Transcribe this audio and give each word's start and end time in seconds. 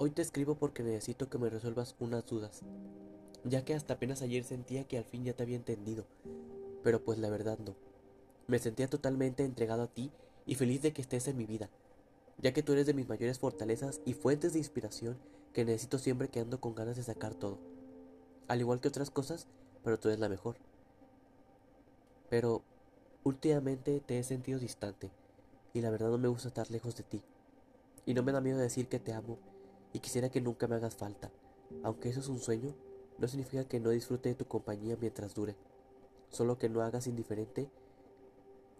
Hoy 0.00 0.10
te 0.10 0.22
escribo 0.22 0.54
porque 0.54 0.84
necesito 0.84 1.28
que 1.28 1.38
me 1.38 1.50
resuelvas 1.50 1.96
unas 1.98 2.24
dudas, 2.24 2.62
ya 3.42 3.64
que 3.64 3.74
hasta 3.74 3.94
apenas 3.94 4.22
ayer 4.22 4.44
sentía 4.44 4.84
que 4.84 4.96
al 4.96 5.02
fin 5.02 5.24
ya 5.24 5.32
te 5.32 5.42
había 5.42 5.56
entendido, 5.56 6.04
pero 6.84 7.02
pues 7.02 7.18
la 7.18 7.28
verdad 7.30 7.58
no. 7.58 7.74
Me 8.46 8.60
sentía 8.60 8.86
totalmente 8.86 9.42
entregado 9.42 9.82
a 9.82 9.86
ti 9.88 10.12
y 10.46 10.54
feliz 10.54 10.82
de 10.82 10.92
que 10.92 11.02
estés 11.02 11.26
en 11.26 11.36
mi 11.36 11.46
vida, 11.46 11.68
ya 12.40 12.52
que 12.52 12.62
tú 12.62 12.74
eres 12.74 12.86
de 12.86 12.94
mis 12.94 13.08
mayores 13.08 13.40
fortalezas 13.40 14.00
y 14.04 14.14
fuentes 14.14 14.52
de 14.52 14.60
inspiración 14.60 15.18
que 15.52 15.64
necesito 15.64 15.98
siempre 15.98 16.28
que 16.28 16.38
ando 16.38 16.60
con 16.60 16.76
ganas 16.76 16.96
de 16.96 17.02
sacar 17.02 17.34
todo. 17.34 17.58
Al 18.46 18.60
igual 18.60 18.80
que 18.80 18.86
otras 18.86 19.10
cosas, 19.10 19.48
pero 19.82 19.98
tú 19.98 20.10
eres 20.10 20.20
la 20.20 20.28
mejor. 20.28 20.54
Pero 22.30 22.62
últimamente 23.24 23.98
te 23.98 24.20
he 24.20 24.22
sentido 24.22 24.60
distante 24.60 25.10
y 25.74 25.80
la 25.80 25.90
verdad 25.90 26.10
no 26.10 26.18
me 26.18 26.28
gusta 26.28 26.46
estar 26.46 26.70
lejos 26.70 26.94
de 26.94 27.02
ti. 27.02 27.20
Y 28.06 28.14
no 28.14 28.22
me 28.22 28.30
da 28.30 28.40
miedo 28.40 28.58
decir 28.58 28.86
que 28.86 29.00
te 29.00 29.12
amo 29.12 29.38
y 29.92 30.00
quisiera 30.00 30.30
que 30.30 30.40
nunca 30.40 30.66
me 30.66 30.76
hagas 30.76 30.96
falta. 30.96 31.30
Aunque 31.82 32.08
eso 32.08 32.20
es 32.20 32.28
un 32.28 32.38
sueño, 32.38 32.74
no 33.18 33.28
significa 33.28 33.64
que 33.64 33.80
no 33.80 33.90
disfrute 33.90 34.28
de 34.28 34.34
tu 34.34 34.46
compañía 34.46 34.96
mientras 35.00 35.34
dure. 35.34 35.56
Solo 36.30 36.58
que 36.58 36.68
no 36.68 36.82
hagas 36.82 37.06
indiferente 37.06 37.70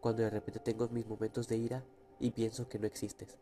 cuando 0.00 0.22
de 0.22 0.30
repente 0.30 0.60
tengo 0.60 0.88
mis 0.88 1.06
momentos 1.06 1.48
de 1.48 1.56
ira 1.56 1.84
y 2.18 2.30
pienso 2.30 2.68
que 2.68 2.78
no 2.78 2.86
existes. 2.86 3.36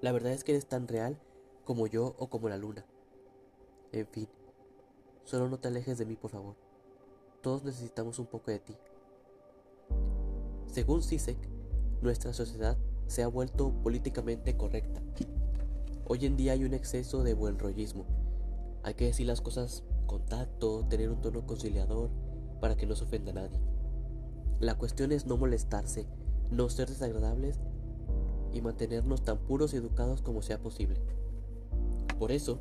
La 0.00 0.12
verdad 0.12 0.32
es 0.32 0.44
que 0.44 0.52
eres 0.52 0.66
tan 0.66 0.86
real 0.88 1.18
como 1.64 1.86
yo 1.86 2.14
o 2.18 2.28
como 2.28 2.48
la 2.48 2.56
luna. 2.56 2.84
En 3.92 4.06
fin, 4.06 4.28
solo 5.24 5.48
no 5.48 5.58
te 5.58 5.68
alejes 5.68 5.98
de 5.98 6.06
mí, 6.06 6.16
por 6.16 6.30
favor. 6.30 6.54
Todos 7.40 7.64
necesitamos 7.64 8.18
un 8.18 8.26
poco 8.26 8.50
de 8.50 8.60
ti. 8.60 8.76
Según 10.66 11.02
Sisek, 11.02 11.38
nuestra 12.02 12.32
sociedad 12.32 12.76
se 13.06 13.22
ha 13.22 13.28
vuelto 13.28 13.72
políticamente 13.82 14.56
correcta. 14.56 15.00
Hoy 16.08 16.24
en 16.24 16.36
día 16.36 16.52
hay 16.52 16.62
un 16.62 16.72
exceso 16.72 17.24
de 17.24 17.34
buen 17.34 17.58
rollismo. 17.58 18.06
Hay 18.84 18.94
que 18.94 19.06
decir 19.06 19.26
las 19.26 19.40
cosas 19.40 19.82
con 20.06 20.24
tacto, 20.24 20.84
tener 20.88 21.10
un 21.10 21.20
tono 21.20 21.44
conciliador 21.44 22.10
para 22.60 22.76
que 22.76 22.86
no 22.86 22.94
se 22.94 23.02
ofenda 23.02 23.32
a 23.32 23.34
nadie. 23.34 23.58
La 24.60 24.78
cuestión 24.78 25.10
es 25.10 25.26
no 25.26 25.36
molestarse, 25.36 26.06
no 26.52 26.68
ser 26.68 26.88
desagradables 26.88 27.58
y 28.52 28.60
mantenernos 28.60 29.24
tan 29.24 29.38
puros 29.38 29.74
y 29.74 29.78
educados 29.78 30.22
como 30.22 30.42
sea 30.42 30.62
posible. 30.62 31.00
Por 32.20 32.30
eso, 32.30 32.60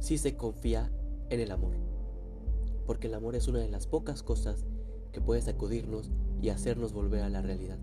sí 0.00 0.18
se 0.18 0.36
confía 0.36 0.90
en 1.30 1.38
el 1.38 1.52
amor, 1.52 1.76
porque 2.86 3.06
el 3.06 3.14
amor 3.14 3.36
es 3.36 3.46
una 3.46 3.60
de 3.60 3.70
las 3.70 3.86
pocas 3.86 4.24
cosas 4.24 4.64
que 5.12 5.20
puede 5.20 5.42
sacudirnos 5.42 6.10
y 6.42 6.48
hacernos 6.48 6.92
volver 6.92 7.22
a 7.22 7.28
la 7.28 7.40
realidad. 7.40 7.78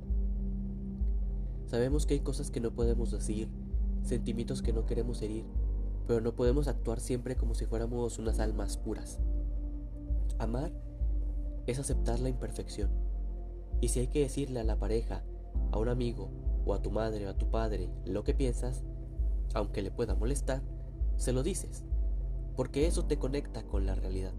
Sabemos 1.65 2.05
que 2.05 2.15
hay 2.15 2.19
cosas 2.19 2.51
que 2.51 2.59
no 2.59 2.71
podemos 2.71 3.09
decir, 3.09 3.47
sentimientos 4.03 4.61
que 4.61 4.73
no 4.73 4.85
queremos 4.85 5.21
herir, 5.21 5.45
pero 6.07 6.21
no 6.21 6.35
podemos 6.35 6.67
actuar 6.67 6.99
siempre 6.99 7.35
como 7.35 7.55
si 7.55 7.65
fuéramos 7.65 8.19
unas 8.19 8.39
almas 8.39 8.77
puras. 8.77 9.19
Amar 10.39 10.71
es 11.67 11.79
aceptar 11.79 12.19
la 12.19 12.29
imperfección. 12.29 12.89
Y 13.81 13.89
si 13.89 14.01
hay 14.01 14.07
que 14.07 14.21
decirle 14.21 14.59
a 14.59 14.63
la 14.63 14.77
pareja, 14.77 15.23
a 15.71 15.79
un 15.79 15.89
amigo, 15.89 16.29
o 16.65 16.73
a 16.73 16.81
tu 16.81 16.91
madre 16.91 17.27
o 17.27 17.29
a 17.29 17.37
tu 17.37 17.49
padre 17.49 17.89
lo 18.05 18.23
que 18.23 18.33
piensas, 18.33 18.83
aunque 19.53 19.81
le 19.81 19.91
pueda 19.91 20.15
molestar, 20.15 20.61
se 21.17 21.33
lo 21.33 21.43
dices, 21.43 21.83
porque 22.55 22.87
eso 22.87 23.05
te 23.05 23.17
conecta 23.17 23.63
con 23.63 23.85
la 23.85 23.95
realidad. 23.95 24.33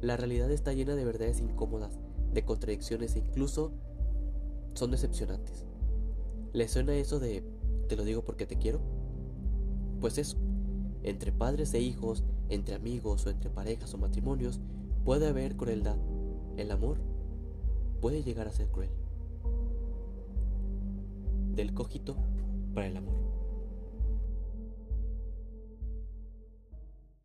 La 0.00 0.16
realidad 0.16 0.50
está 0.50 0.72
llena 0.72 0.96
de 0.96 1.04
verdades 1.04 1.40
incómodas, 1.40 1.98
de 2.32 2.44
contradicciones 2.44 3.16
e 3.16 3.20
incluso 3.20 3.72
son 4.74 4.90
decepcionantes. 4.90 5.64
¿Le 6.52 6.68
suena 6.68 6.94
eso 6.94 7.20
de 7.20 7.44
te 7.84 7.96
lo 7.96 8.04
digo 8.04 8.22
porque 8.22 8.46
te 8.46 8.56
quiero? 8.56 8.80
Pues 10.00 10.18
eso, 10.18 10.36
entre 11.02 11.32
padres 11.32 11.72
e 11.74 11.80
hijos, 11.80 12.24
entre 12.48 12.74
amigos 12.74 13.26
o 13.26 13.30
entre 13.30 13.50
parejas 13.50 13.94
o 13.94 13.98
matrimonios, 13.98 14.60
puede 15.04 15.28
haber 15.28 15.56
crueldad. 15.56 15.96
El 16.56 16.70
amor 16.70 16.98
puede 18.00 18.22
llegar 18.22 18.48
a 18.48 18.52
ser 18.52 18.68
cruel. 18.68 18.90
Del 21.54 21.72
cogito 21.72 22.16
para 22.74 22.86
el 22.86 22.96
amor. 22.96 23.23